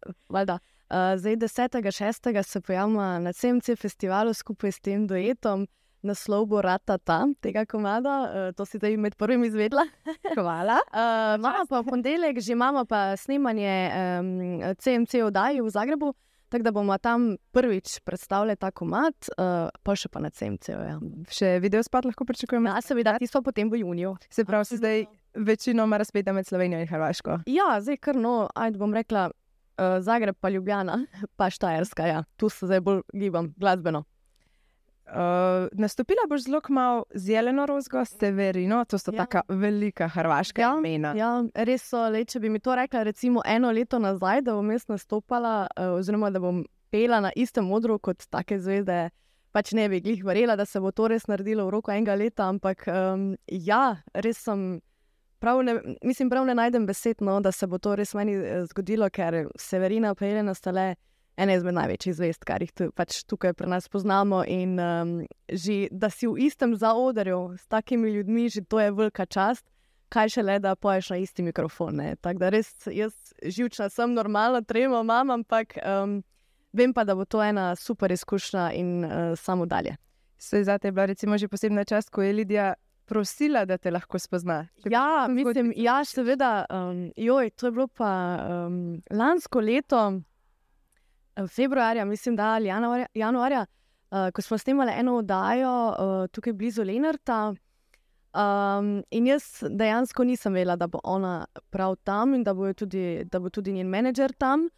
Uh, 0.87 1.17
zdaj, 1.19 1.37
10.6. 1.43 2.43
se 2.43 2.61
pojavimo 2.61 3.19
na 3.19 3.33
CMC 3.33 3.75
festivalu 3.75 4.35
skupaj 4.35 4.73
s 4.73 4.81
tem 4.81 5.07
duetom. 5.07 5.67
Naslov 6.07 6.45
bo 6.47 6.61
Rata 6.63 6.99
tam, 7.03 7.33
tega 7.43 7.65
komada, 7.67 8.15
uh, 8.23 8.53
to 8.55 8.63
si 8.65 8.79
zdaj 8.79 8.95
med 8.97 9.17
prvim 9.19 9.43
izvedla. 9.45 9.83
Hvala. 10.39 10.79
Uh, 10.93 11.35
imamo 11.41 11.67
pa 11.67 11.81
v 11.81 11.89
ponedeljek, 11.91 12.39
že 12.41 12.53
imamo 12.53 12.85
pa 12.85 13.17
snemanje 13.17 13.75
um, 13.91 14.31
CMC 14.79 15.27
oddaji 15.27 15.61
v 15.61 15.71
Zagrebu. 15.75 16.15
Tako 16.49 16.63
da 16.63 16.71
bomo 16.73 16.99
tam 16.99 17.37
prvič 17.53 18.01
predstavili 18.07 18.57
ta 18.57 18.71
komat, 18.71 19.31
uh, 19.35 19.69
pa 19.83 19.97
še 19.99 20.09
pa 20.09 20.23
na 20.23 20.31
CMC. 20.31 20.69
Ja. 20.69 20.99
Še 21.33 21.57
video 21.63 21.83
spad 21.83 22.07
lahko 22.07 22.27
pričakujemo? 22.29 22.71
Ja, 22.71 22.83
seveda, 22.85 23.17
ti 23.19 23.27
so 23.27 23.43
potem 23.43 23.71
v 23.73 23.83
juniju. 23.83 24.15
Se 24.31 24.45
pravi, 24.47 24.69
se 24.69 24.79
zdaj 24.79 25.07
večinoma 25.35 25.99
razpeta 25.99 26.33
med 26.33 26.47
Slovenijo 26.47 26.81
in 26.85 26.91
Hrvaško. 26.91 27.41
Ja, 27.51 27.75
zdaj 27.83 27.99
kar 27.99 28.21
no, 28.21 28.47
ajde 28.55 28.79
bom 28.79 28.95
rekla, 28.95 29.29
uh, 29.31 29.99
Zagreb 30.07 30.39
pa 30.41 30.53
Ljubljana, 30.55 31.03
pa 31.39 31.51
Štajerska, 31.51 32.07
ja. 32.07 32.23
tu 32.37 32.49
se 32.49 32.67
zdaj 32.67 32.81
bolj 32.81 33.03
gibam 33.13 33.51
glasbeno. 33.59 34.07
Uh, 35.07 35.69
nastopila 35.73 36.27
boš 36.29 36.41
zelo 36.49 36.61
malo 36.69 37.05
zeleno 37.15 37.67
rozgo, 37.67 38.05
severino, 38.05 38.85
to 38.85 38.99
so 38.99 39.13
ja. 39.15 39.27
tako 39.27 39.55
velika 39.55 40.09
hrvaška 40.09 40.63
ja, 40.63 40.75
imena. 40.79 41.13
Ja, 41.15 41.45
res 41.55 41.85
so. 41.87 42.09
Le, 42.11 42.25
če 42.25 42.41
bi 42.43 42.51
mi 42.51 42.59
to 42.59 42.75
rekla, 42.75 43.05
recimo 43.07 43.43
eno 43.47 43.71
leto 43.71 44.01
nazaj, 44.03 44.43
da 44.43 44.57
bom 44.59 44.71
jaz 44.71 44.89
nastopala, 44.91 45.69
uh, 45.77 45.95
oziroma 46.01 46.31
da 46.35 46.43
bom 46.43 46.65
pela 46.91 47.21
na 47.21 47.31
istem 47.37 47.65
modru 47.65 48.01
kot 48.03 48.27
take 48.31 48.59
zvezde, 48.59 49.11
pač 49.55 49.73
ne 49.79 49.87
bi 49.89 50.03
jih 50.03 50.25
verjela, 50.27 50.57
da 50.59 50.67
se 50.67 50.83
bo 50.83 50.91
to 50.91 51.07
res 51.13 51.29
naredilo 51.31 51.69
v 51.69 51.75
roku 51.77 51.95
enega 51.95 52.19
leta. 52.19 52.51
Ampak 52.51 52.89
um, 52.91 53.31
ja, 53.47 54.03
res 54.15 54.43
sem. 54.43 54.81
Prav 55.39 55.61
ne, 55.63 55.77
mislim, 56.03 56.31
prav 56.33 56.47
ne 56.49 56.55
najdem 56.57 56.87
besed, 56.89 57.21
no, 57.23 57.39
da 57.45 57.53
se 57.53 57.67
bo 57.69 57.79
to 57.79 57.93
res 57.95 58.15
meni 58.17 58.35
eh, 58.41 58.63
zgodilo, 58.71 59.07
ker 59.13 59.45
Severina 59.61 60.15
pa 60.17 60.25
je 60.25 60.39
ena 60.41 60.55
stale 60.57 60.95
ena 61.37 61.55
izmed 61.55 61.77
največjih 61.77 62.15
zvest, 62.17 62.45
kar 62.49 62.63
jih 62.65 62.73
tu, 62.73 62.91
pač 62.97 63.21
tukaj 63.29 63.55
pri 63.57 63.69
nas 63.71 63.89
poznamo. 63.93 64.43
In 64.49 64.79
um, 64.81 65.17
že 65.49 65.87
da 65.93 66.11
si 66.11 66.27
v 66.27 66.49
istem 66.49 66.75
zaodrju 66.77 67.57
s 67.61 67.67
takimi 67.69 68.11
ljudmi, 68.15 68.49
že 68.49 68.65
to 68.65 68.81
je 68.81 68.93
velika 68.93 69.27
čast, 69.27 69.67
kaj 70.09 70.33
še 70.37 70.47
le, 70.47 70.59
da 70.63 70.77
poješ 70.77 71.11
na 71.13 71.21
isti 71.21 71.43
mikrofon. 71.43 72.01
Tako 72.21 72.41
da 72.41 72.51
res 72.55 72.73
jaz 72.87 73.15
živčna 73.43 73.91
sem, 73.93 74.15
normalno 74.15 74.63
tremo 74.63 75.03
imam, 75.05 75.35
ampak 75.41 75.77
um, 75.83 76.23
vem 76.73 76.95
pa, 76.95 77.05
da 77.05 77.15
bo 77.15 77.25
to 77.25 77.43
ena 77.43 77.75
super 77.77 78.13
izkušnja 78.13 78.71
in 78.79 79.05
uh, 79.05 79.13
samo 79.39 79.67
dalje. 79.67 79.97
Se 80.39 80.61
je 80.61 80.65
zate 80.69 80.93
bila 80.93 81.07
recimo 81.07 81.39
že 81.39 81.49
posebna 81.49 81.85
čast, 81.85 82.11
ko 82.11 82.23
je 82.23 82.33
Lidija. 82.33 82.75
Prosila, 83.07 83.61
da 83.63 83.77
te 83.79 83.87
lahko 83.95 84.19
spozna. 84.19 84.65
Ja, 84.91 85.29
mislim, 85.31 85.69
ja, 85.79 86.01
seveda. 86.05 86.67
Um, 86.67 87.13
joj, 87.15 87.53
to 87.55 87.69
je 87.69 87.73
bilo 87.77 87.87
pa 87.87 88.09
um, 88.67 88.99
lansko 89.15 89.63
leto, 89.63 90.01
februarja, 91.49 92.05
mislim, 92.05 92.37
da 92.37 92.45
ali 92.45 92.69
januarja, 92.69 93.07
januarja 93.15 93.67
uh, 94.11 94.31
ko 94.33 94.43
smo 94.43 94.59
snemali 94.59 94.93
eno 94.97 95.17
oddajo 95.17 95.89
uh, 95.89 96.29
tukaj 96.31 96.53
blizu 96.53 96.83
Lenarta. 96.83 97.55
Um, 98.37 99.03
in 99.11 99.27
jaz 99.27 99.63
dejansko 99.71 100.25
nisem 100.25 100.53
vedela, 100.53 100.77
da 100.77 100.87
bo 100.87 101.01
ona 101.05 101.47
prav 101.71 101.97
tam 102.05 102.35
in 102.35 102.45
da 102.45 102.55
bo 102.55 102.73
tudi, 102.73 103.25
da 103.25 103.41
bo 103.41 103.51
tudi 103.51 103.73
njen 103.73 103.89
menedžer 103.89 104.33
tam. 104.33 104.69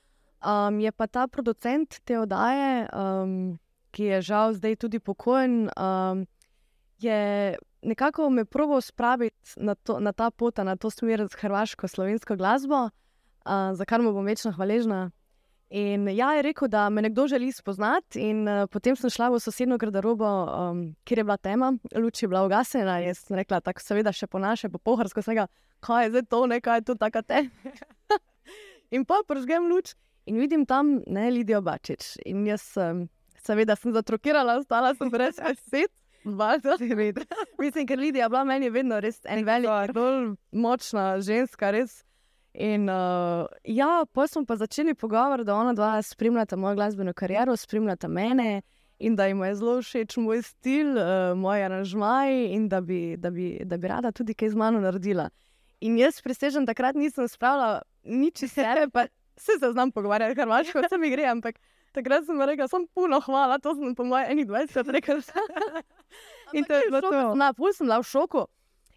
Um, 0.47 0.81
je 0.81 0.93
pa 0.93 1.07
ta 1.07 1.27
producent 1.27 1.99
te 2.05 2.19
oddaje, 2.19 2.87
um, 2.95 3.59
ki 3.91 4.05
je 4.05 4.21
žal 4.23 4.55
zdaj 4.55 4.77
tudi 4.77 5.01
pokojen, 5.01 5.71
um, 5.75 6.27
je 6.99 7.57
nekako 7.83 8.31
me 8.31 8.45
proval 8.45 8.81
spraviti 8.81 9.51
na, 9.57 9.75
to, 9.75 9.99
na 10.01 10.13
ta 10.13 10.31
pot, 10.31 10.59
na 10.59 10.77
to 10.77 10.91
smer 10.91 11.27
z 11.27 11.35
hrvaško, 11.41 11.89
slovensko 11.89 12.37
glasbo, 12.37 12.85
uh, 12.85 13.75
za 13.75 13.85
kar 13.85 14.03
mu 14.03 14.13
bom 14.13 14.25
večno 14.25 14.53
hvaležna 14.53 15.11
In 15.69 16.09
ja, 16.09 16.31
je 16.33 16.43
rekel, 16.43 16.69
da 16.69 16.89
me 16.89 17.03
nekdo 17.03 17.27
želi 17.29 17.53
spoznati, 17.53 18.21
in 18.31 18.49
uh, 18.49 18.65
potem 18.73 18.97
sem 18.97 19.11
šla 19.13 19.29
v 19.29 19.41
sosednjo 19.41 19.77
garderobo, 19.77 20.25
um, 20.25 20.81
kjer 21.05 21.21
je 21.21 21.25
bila 21.25 21.37
tema, 21.37 21.73
luč 21.93 22.23
je 22.23 22.29
bila 22.29 22.47
ugasnjena. 22.47 22.99
Jaz 23.05 23.27
sem 23.27 23.37
rekla, 23.37 23.61
tako 23.61 23.85
seveda 23.85 24.13
še 24.13 24.27
po 24.27 24.41
naše, 24.41 24.73
po 24.73 24.81
poharsko, 24.81 25.21
vsega, 25.21 25.45
kaj 25.85 26.07
je 26.07 26.15
zdaj 26.15 26.25
to, 26.33 26.41
nekaj 26.55 26.81
je 26.81 26.87
tu 26.89 26.97
tako 26.97 27.23
te. 27.23 27.45
in 28.97 29.05
pa 29.05 29.21
prižgem 29.29 29.69
luč 29.69 29.93
in 30.25 30.41
vidim 30.41 30.65
tam 30.65 31.03
ne 31.07 31.29
Lidijo 31.31 31.61
Bačič. 31.61 32.17
In 32.25 32.47
jaz 32.49 32.71
um, 32.81 33.05
seveda 33.45 33.77
sem 33.77 33.93
zatrokirala, 33.93 34.57
ostala 34.63 34.95
sem 34.97 35.13
brez 35.13 35.37
besed. 36.25 37.25
Mislim, 37.59 37.87
ker 37.87 37.99
Lidija 37.99 38.25
je 38.25 38.29
bila 38.29 38.45
meni 38.45 38.71
vedno 38.71 39.01
res 39.01 39.21
en 39.25 39.45
velik, 39.45 39.93
bolj 39.93 40.35
močna 40.53 41.21
ženska, 41.21 41.71
res. 41.77 42.03
In 42.59 42.89
uh, 42.91 43.47
ja, 43.65 44.03
pa 44.13 44.27
smo 44.27 44.43
pa 44.45 44.57
začeli 44.59 44.95
pogovor, 44.95 45.45
da 45.45 45.55
ona 45.55 45.73
dva 45.73 46.03
spremljata 46.03 46.57
mojo 46.57 46.75
glasbeno 46.75 47.13
kariero, 47.15 47.57
spremljata 47.57 48.09
mene 48.09 48.63
in 48.99 49.15
da 49.17 49.27
jim 49.27 49.45
je 49.45 49.55
zelo 49.55 49.77
všeč 49.83 50.17
moj 50.19 50.43
stil, 50.43 50.97
uh, 50.99 51.37
moj 51.39 51.63
aranžmaj 51.63 52.35
in 52.57 52.67
da 52.69 52.81
bi, 52.81 53.15
da, 53.17 53.31
bi, 53.31 53.61
da 53.65 53.79
bi 53.79 53.89
rada 53.89 54.11
tudi 54.13 54.35
kaj 54.35 54.51
z 54.57 54.59
mano 54.59 54.81
naredila. 54.83 55.29
In 55.81 56.01
jaz 56.03 56.19
prisežem, 56.23 56.67
takrat 56.67 56.99
nisem 56.99 57.29
spravila 57.31 57.83
nič 58.03 58.43
iz 58.43 58.57
sebe, 58.59 58.89
pa 58.91 59.07
se 59.39 59.55
znam 59.63 59.95
pogovarjati, 59.95 60.35
kar 60.35 60.51
imaš, 60.51 60.75
kot 60.75 60.91
se 60.91 60.99
mi 60.99 61.15
gre, 61.15 61.31
ampak 61.31 61.63
takrat 61.95 62.27
sem 62.27 62.43
rekla, 62.43 62.67
sem 62.69 62.87
puno 62.95 63.21
hvala, 63.21 63.63
to 63.63 63.77
sem 63.79 63.95
po 63.95 64.03
mojem 64.03 64.43
21 64.49 64.91
rekla. 64.99 65.21
in 66.59 66.65
to 66.65 66.75
je 66.75 66.91
bilo 66.91 67.01
to. 67.07 67.35
Na 67.39 67.53
pol 67.53 67.71
sem 67.71 67.87
bila 67.87 68.03
v 68.03 68.11
šoku. 68.11 68.49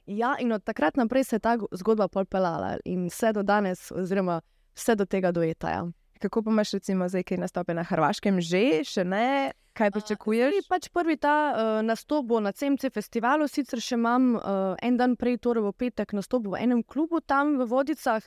Ja, 0.05 0.35
in 0.39 0.51
od 0.51 0.63
takrat 0.63 0.95
naprej 0.97 1.23
se 1.23 1.35
je 1.35 1.39
ta 1.39 1.57
zgodba 1.71 2.07
polpelala 2.07 2.77
in 2.85 3.07
vse 3.07 3.33
do 3.33 3.43
danes, 3.43 3.91
oziroma 3.91 4.41
vse 4.75 4.95
do 4.95 5.05
tega 5.05 5.31
dojeta. 5.31 5.69
Ja. 5.69 5.87
Kako 6.21 6.43
pa 6.43 6.51
imaš, 6.51 6.71
recimo, 6.71 7.09
zdaj, 7.09 7.23
ki 7.23 7.37
nastope 7.37 7.73
na 7.73 7.83
Hrvaškem, 7.83 8.41
že, 8.41 8.83
še 8.85 9.03
ne, 9.03 9.53
kaj 9.73 9.91
pričakuješ? 9.91 10.57
Uh, 10.59 10.67
pač 10.69 10.89
prvi 10.93 11.17
ta 11.17 11.35
uh, 11.53 11.69
nastop 11.85 12.27
bo 12.29 12.39
na 12.39 12.51
CMC 12.51 12.91
festivalu, 12.93 13.47
sicer 13.49 13.81
še 13.81 13.97
imam 13.97 14.35
uh, 14.37 14.75
en 14.81 14.97
dan 14.97 15.15
prej, 15.17 15.39
torej 15.41 15.65
v 15.65 15.73
petek, 15.73 16.13
nastop 16.13 16.45
v 16.45 16.61
enem 16.61 16.83
klubu 16.83 17.21
tam 17.25 17.57
v 17.57 17.69
Vodicah. 17.69 18.21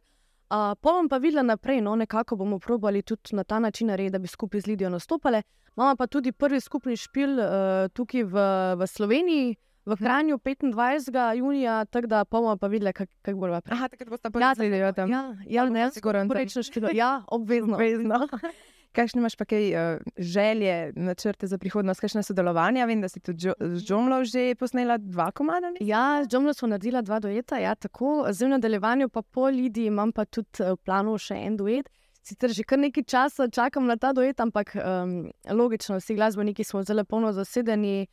Uh, 0.50 0.74
pa 0.74 0.94
bom 0.94 1.08
pa 1.10 1.18
videla 1.22 1.42
naprej, 1.46 1.80
no, 1.82 1.94
nekako 1.96 2.36
bomo 2.36 2.58
probali 2.58 3.02
tudi 3.02 3.36
na 3.38 3.44
ta 3.44 3.58
način 3.58 3.88
narediti, 3.90 4.12
da 4.12 4.22
bi 4.22 4.30
skupaj 4.30 4.60
z 4.60 4.72
Lidijo 4.72 4.90
nastopali. 4.90 5.42
Imamo 5.76 5.96
pa 5.96 6.06
tudi 6.06 6.32
prvi 6.32 6.60
skupni 6.60 6.96
špil 6.96 7.38
uh, 7.38 7.86
tukaj 7.94 8.26
v, 8.26 8.48
v 8.78 8.86
Sloveniji 8.86 9.54
v 9.86 9.96
Kranju 9.96 10.38
25. 10.38 11.36
junija, 11.38 11.84
tako 11.84 12.06
da 12.06 12.24
bomo 12.24 12.56
pa 12.56 12.66
videli, 12.66 12.92
kako 12.92 13.12
kak 13.22 13.36
bo 13.36 13.46
naprej. 13.46 13.74
Aha, 13.76 13.88
tako 13.88 14.10
boste 14.10 14.30
pa 14.30 14.40
ja, 14.40 14.52
videli 14.58 14.92
tam. 14.94 15.10
Ja, 15.10 15.36
ja, 15.46 15.64
ne, 15.70 15.90
skoraj 15.90 16.28
rečno 16.34 16.62
število. 16.62 16.92
Ja, 16.94 17.22
obvezno. 17.26 17.74
obvezno. 17.74 18.28
Kakšne 18.94 19.18
imaš 19.18 19.34
pa 19.34 19.44
kaj 19.44 19.64
uh, 19.74 20.02
želje, 20.16 20.92
načrte 20.96 21.46
za 21.50 21.58
prihodnost, 21.58 22.00
kakšne 22.00 22.22
sodelovanja? 22.22 22.86
Vem, 22.86 23.00
da 23.02 23.08
si 23.08 23.20
tudi 23.20 23.50
z 23.50 23.82
Džomlo 23.82 24.20
že 24.24 24.54
posnela 24.54 24.98
dva 24.98 25.32
komada. 25.34 25.72
Ja, 25.80 26.22
z 26.24 26.30
Džomlo 26.30 26.54
smo 26.54 26.68
naredila 26.70 27.02
dva 27.02 27.18
dueta, 27.20 27.58
ja, 27.58 27.74
tako. 27.74 28.22
Zdaj 28.30 28.46
v 28.46 28.50
nadaljevanju 28.54 29.08
pa 29.08 29.22
po 29.22 29.48
Lidi 29.50 29.88
imam 29.90 30.12
pa 30.12 30.24
tudi 30.24 30.62
v 30.62 30.76
planu 30.84 31.18
še 31.18 31.34
en 31.42 31.56
duet. 31.58 31.90
Sicer 32.22 32.54
že 32.54 32.62
kar 32.62 32.78
nekaj 32.78 33.04
časa 33.04 33.48
čakam 33.50 33.90
na 33.90 33.96
ta 33.96 34.12
duet, 34.14 34.38
ampak 34.40 34.76
um, 34.78 35.26
logično, 35.50 35.98
vsi 35.98 36.14
glasbeniki 36.14 36.64
smo 36.64 36.82
zelo 36.86 37.04
polno 37.04 37.32
zasedeni 37.32 38.06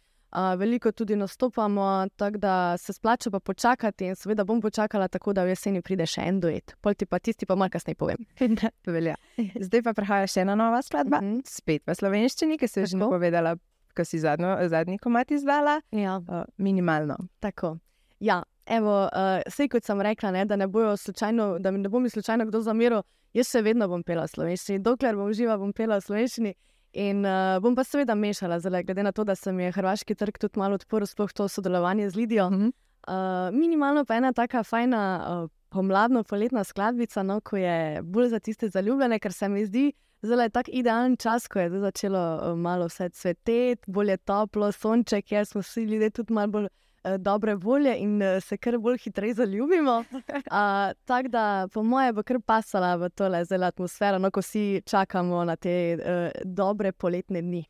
veliko 0.58 0.92
tudi 0.92 1.16
nastopamo, 1.16 2.08
tako 2.16 2.38
da 2.38 2.78
se 2.78 2.94
splača 2.94 3.32
pa 3.32 3.40
počakati 3.40 4.06
in 4.06 4.16
seveda 4.16 4.44
bom 4.44 4.62
počakala 4.62 5.08
tako, 5.08 5.34
da 5.34 5.44
v 5.44 5.56
jeseni 5.56 5.82
pride 5.82 6.06
še 6.08 6.22
en 6.28 6.40
duet. 6.40 6.76
Polti 6.82 7.06
pa 7.06 7.20
tisti, 7.20 7.46
pa 7.46 7.56
malo 7.56 7.70
kasneje 7.70 7.96
povem. 7.96 8.24
Zdaj 9.68 9.84
pa 9.84 9.94
prihaja 9.94 10.28
še 10.28 10.46
ena 10.46 10.56
nova 10.56 10.82
skladba, 10.82 11.18
uh 11.18 11.24
mhm. 11.24 11.38
-huh. 11.38 11.58
spet 11.58 11.84
v 11.88 11.96
slovenščini, 11.96 12.58
ki 12.58 12.68
si 12.68 12.86
že 12.86 12.98
povedala, 12.98 13.56
ko 13.96 14.06
si 14.06 14.20
zadnjo, 14.20 14.58
zadnji 14.70 14.98
komat 14.98 15.32
izdala. 15.32 15.82
Ja. 15.92 16.18
Uh, 16.18 16.44
minimalno. 16.58 17.18
Tako. 17.40 17.78
Ja, 18.20 18.44
evo, 18.66 19.10
uh, 19.10 19.42
sej 19.48 19.70
kot 19.70 19.84
sem 19.84 20.02
rekla, 20.02 20.32
ne, 20.32 20.46
da 20.46 20.56
ne 20.56 20.68
bojo 20.68 20.98
slučajno, 20.98 21.60
da 21.60 21.72
ne 21.72 21.90
bo 21.90 22.00
mi 22.00 22.10
slučajno 22.10 22.46
kdo 22.46 22.62
zameril, 22.62 23.02
jaz 23.34 23.48
se 23.48 23.62
vedno 23.62 23.88
bom 23.88 24.04
pela 24.04 24.24
v 24.24 24.28
slovenščini, 24.28 24.80
dokler 24.80 25.16
bom 25.16 25.34
živa, 25.34 25.58
bom 25.58 25.74
pela 25.74 25.98
v 26.00 26.06
slovenščini. 26.06 26.54
In 26.94 27.24
uh, 27.24 27.56
bom 27.64 27.76
pa 27.76 27.86
seveda 27.88 28.16
mešala, 28.20 28.60
zelo, 28.60 28.82
glede 28.84 29.04
na 29.04 29.12
to, 29.12 29.24
da 29.24 29.36
se 29.36 29.52
mi 29.52 29.64
je 29.64 29.72
hrvaški 29.72 30.16
trg 30.16 30.38
tudi 30.38 30.60
malo 30.60 30.76
odprl, 30.76 31.08
sploh 31.08 31.32
to 31.32 31.48
sodelovanje 31.48 32.10
z 32.10 32.16
Lidijo. 32.16 32.48
Uh 32.48 32.54
-huh. 32.54 32.72
uh, 33.08 33.60
minimalno 33.60 34.06
pa 34.06 34.16
ena 34.16 34.34
taka 34.34 34.64
fajna 34.64 35.02
uh, 35.44 35.50
pomladno-poletna 35.70 36.64
skladbica, 36.64 37.24
no, 37.24 37.40
ko 37.42 37.58
je 37.58 38.02
bolj 38.04 38.28
za 38.28 38.40
tiste 38.40 38.70
zaljubljene, 38.70 39.20
ker 39.20 39.34
se 39.34 39.50
mi 39.50 39.66
zdi, 39.66 39.94
da 40.22 40.44
je 40.44 40.50
tako 40.50 40.72
idealen 40.74 41.18
čas, 41.18 41.48
ko 41.48 41.60
je 41.60 41.70
začelo 41.70 42.36
uh, 42.36 42.60
malo 42.60 42.86
vse 42.86 43.10
cveteti, 43.10 43.92
bolje 43.92 44.18
toplo, 44.18 44.72
sonček, 44.72 45.26
ker 45.26 45.46
smo 45.46 45.62
vsi 45.62 45.84
ljudje 45.84 46.10
tudi 46.10 46.34
malo 46.34 46.48
bolj. 46.48 46.68
Eh, 47.04 47.18
dobre 47.18 47.56
volje 47.56 47.96
in 47.98 48.22
eh, 48.22 48.40
se 48.42 48.58
kar 48.58 48.78
bolj 48.78 48.98
hitreje 49.04 49.34
zaljubimo. 49.34 50.04
Tako 51.06 51.28
da, 51.28 51.68
po 51.74 51.84
mojem, 51.84 52.16
bo 52.16 52.24
kar 52.24 52.38
pasala 52.46 52.96
v 52.96 53.10
tole 53.10 53.46
zelo 53.46 53.66
atmosfero, 53.66 54.20
no, 54.20 54.30
ko 54.32 54.44
vsi 54.46 54.82
čakamo 54.86 55.42
na 55.46 55.56
te 55.56 55.74
uh, 55.98 56.30
dobre 56.46 56.92
poletne 56.92 57.42
dni. 57.42 57.64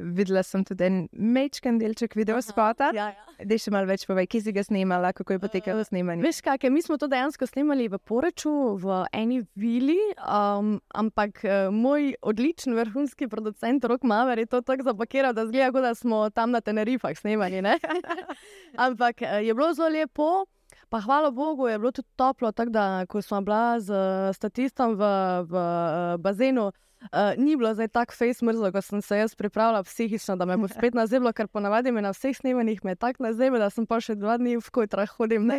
Videla 0.00 0.42
sem 0.46 0.64
tudi 0.66 0.86
en 0.86 1.00
mečken 1.12 1.78
delček 1.80 2.16
videospota. 2.18 2.90
Ja, 2.96 3.10
ja. 3.12 3.26
Da 3.40 3.56
še 3.56 3.72
malo 3.72 3.88
več 3.88 4.04
povej, 4.08 4.26
kje 4.28 4.40
si 4.44 4.52
ga 4.52 4.64
snimala, 4.64 5.14
kako 5.16 5.36
je 5.36 5.40
potekalo 5.42 5.84
uh, 5.84 5.88
snemanje. 5.88 6.24
Veš, 6.24 6.40
kaj, 6.44 6.68
mi 6.72 6.82
smo 6.84 6.98
to 7.00 7.08
dejansko 7.08 7.48
snimali 7.48 7.88
v 7.88 8.00
Poreču, 8.04 8.52
v 8.80 9.00
eni 9.16 9.40
vili, 9.60 9.96
um, 10.20 10.74
ampak 10.92 11.40
uh, 11.46 11.70
moj 11.72 12.12
odličen 12.20 12.76
vrhunski 12.76 13.30
producent 13.32 13.84
Rok 13.84 14.04
Maver 14.04 14.42
je 14.42 14.50
to 14.50 14.60
tako 14.60 14.90
zapakiral, 14.90 15.32
da 15.36 15.46
zgleda, 15.48 15.72
kot 15.72 15.88
da 15.88 15.94
smo 15.96 16.26
tam 16.36 16.52
na 16.52 16.60
Tenerifah 16.60 17.16
snimali. 17.16 17.62
ampak 18.86 19.24
uh, 19.24 19.40
je 19.40 19.56
bilo 19.56 19.72
zelo 19.74 19.88
lepo. 19.88 20.30
Pa 20.90 20.98
hvala 21.00 21.30
Bogu, 21.30 21.68
je 21.70 21.78
bilo 21.78 21.92
tudi 21.94 22.08
toplo, 22.18 22.50
tako 22.52 22.70
da 22.74 22.84
ko 23.08 23.22
smo 23.22 23.40
bila 23.46 23.78
z 23.80 23.94
statistom 24.34 24.96
v, 24.98 25.06
v, 25.46 25.54
v 25.54 26.22
bazenu, 26.22 26.70
Uh, 26.70 26.89
ni 27.36 27.56
bilo 27.56 27.74
zdaj 27.74 27.88
tako 27.88 28.14
face 28.14 28.44
mrzlo, 28.44 28.72
kot 28.72 28.84
sem 28.84 29.02
se 29.02 29.16
jaz 29.16 29.34
pripravljala 29.34 29.82
psihično, 29.82 30.36
da 30.36 30.44
me 30.44 30.56
bo 30.56 30.68
spet 30.76 30.94
nazeblo, 30.94 31.32
ker 31.32 31.48
ponavadi 31.48 31.92
me 31.92 32.02
na 32.02 32.12
vseh 32.12 32.36
snemanjih 32.36 32.84
me 32.84 32.94
tako 32.94 33.22
nazebe, 33.22 33.58
da 33.58 33.70
sem 33.70 33.86
pa 33.86 34.00
še 34.00 34.14
dva 34.14 34.36
dni 34.38 34.56
v 34.60 34.70
kojtrah 34.70 35.16
hodim. 35.16 35.50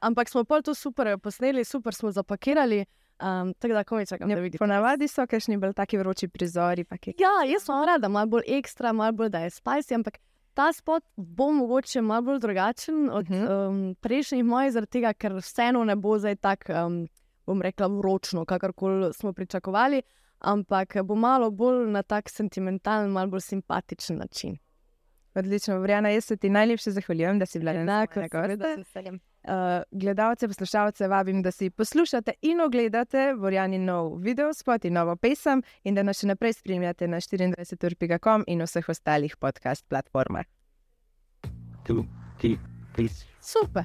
Ampak 0.00 0.28
smo 0.28 0.44
pa 0.44 0.62
to 0.62 0.74
super 0.74 1.18
posneli, 1.18 1.64
super 1.64 1.94
smo 1.94 2.10
zapakirali. 2.10 2.84
Um, 3.22 3.52
tako 3.54 3.74
da, 3.74 3.84
ko 3.86 3.96
več 3.96 4.10
čakam, 4.10 4.28
da 4.28 4.42
vidim. 4.42 4.58
Ponavadi 4.58 5.06
so 5.08 5.22
kakšni 5.30 5.56
bolj 5.62 5.76
taki 5.78 6.00
vroči 6.00 6.26
prizori. 6.28 6.82
Ja, 7.22 7.44
jaz 7.46 7.62
sem 7.62 7.84
rada, 7.86 8.10
malo 8.10 8.26
bolj 8.32 8.48
ekstra, 8.58 8.92
malo 8.92 9.14
bolj 9.20 9.30
da 9.30 9.44
je 9.44 9.52
spicy, 9.54 9.94
ampak 9.94 10.18
ta 10.54 10.72
spot 10.74 11.04
bo 11.14 11.52
mogoče 11.54 12.02
malo 12.02 12.26
bolj 12.26 12.40
drugačen 12.42 13.10
od 13.10 13.30
uh 13.30 13.36
-huh. 13.36 13.68
um, 13.68 13.94
prejšnjih 14.00 14.44
mojih, 14.44 14.72
zaradi 14.72 14.90
tega, 14.90 15.12
ker 15.12 15.38
vseeno 15.38 15.84
ne 15.84 15.96
bo 15.96 16.18
zdaj 16.18 16.36
tako, 16.36 16.72
um, 16.86 17.08
bom 17.46 17.62
rekla, 17.62 17.86
vročno, 17.86 18.44
kakorkoli 18.44 19.12
smo 19.12 19.32
pričakovali 19.32 20.02
ampak 20.44 20.96
bo 21.04 21.14
malo 21.14 21.50
bolj 21.50 21.88
na 21.90 22.02
tak 22.02 22.28
sentimentalen, 22.30 23.10
malo 23.10 23.30
bolj 23.30 23.40
simpatičen 23.40 24.18
način. 24.18 24.56
Odlično, 25.34 25.78
Vrjana, 25.78 26.08
jaz 26.08 26.24
se 26.24 26.36
ti 26.36 26.48
najlepše 26.48 26.90
zahvaljujem, 26.90 27.38
da 27.38 27.46
si 27.46 27.58
bila 27.58 27.72
enako, 27.72 28.20
se 28.30 28.76
veselim. 28.76 29.14
Uh, 29.14 29.50
gledalce, 29.90 30.48
poslušalce 30.48 31.08
vabim, 31.08 31.42
da 31.42 31.50
si 31.50 31.70
poslušate 31.70 32.32
in 32.42 32.60
ogledate 32.60 33.34
Vorjani 33.36 33.78
nov 33.78 34.18
video 34.18 34.52
spot 34.52 34.84
in 34.84 34.92
novo 34.92 35.16
pesem, 35.16 35.62
in 35.84 35.94
da 35.94 36.02
nas 36.02 36.20
še 36.20 36.30
naprej 36.30 36.52
spremljate 36.52 37.08
na 37.08 37.20
24.com 37.20 38.44
in 38.46 38.62
vseh 38.62 38.88
ostalih 38.88 39.36
podcast 39.36 39.84
platformah. 39.88 40.46
Super. 43.40 43.84